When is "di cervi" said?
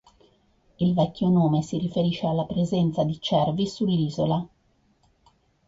3.03-3.67